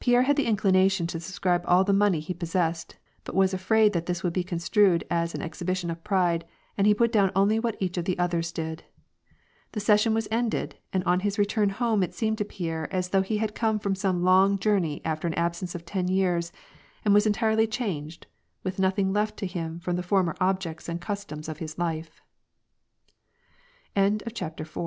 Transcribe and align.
Pierre 0.00 0.24
had 0.24 0.36
the 0.36 0.44
inclination 0.44 1.06
to 1.06 1.18
subscribe 1.18 1.64
all 1.66 1.82
the 1.82 1.94
money 1.94 2.20
that 2.20 2.26
he 2.26 2.34
possessed, 2.34 2.96
but 3.24 3.32
he 3.34 3.38
was 3.38 3.54
afraid 3.54 3.94
that 3.94 4.04
this 4.04 4.22
would 4.22 4.34
be 4.34 4.44
construed 4.44 5.02
as 5.10 5.34
an 5.34 5.40
exhibition 5.40 5.90
of 5.90 6.04
pride, 6.04 6.44
and 6.76 6.86
he 6.86 6.92
put 6.92 7.10
down 7.10 7.32
only 7.34 7.58
what 7.58 7.74
each 7.80 7.96
of 7.96 8.04
the 8.04 8.18
others 8.18 8.52
did. 8.52 8.84
The 9.72 9.80
session 9.80 10.12
was 10.12 10.28
ended, 10.30 10.76
and 10.92 11.02
on 11.04 11.20
his 11.20 11.38
return 11.38 11.70
home 11.70 12.02
it 12.02 12.12
seemed 12.12 12.36
to 12.36 12.44
Pierre 12.44 12.86
as 12.92 13.08
thoug]i 13.08 13.24
he 13.28 13.38
had 13.38 13.54
come 13.54 13.78
from 13.78 13.94
some 13.94 14.22
long 14.22 14.58
journey 14.58 15.00
after 15.06 15.26
an 15.26 15.32
absence 15.32 15.74
of 15.74 15.86
ten 15.86 16.06
years, 16.08 16.52
and 17.02 17.14
was 17.14 17.26
entirely 17.26 17.66
changed, 17.66 18.26
with 18.66 18.78
nothing 18.78 19.10
left 19.14 19.38
to 19.38 19.48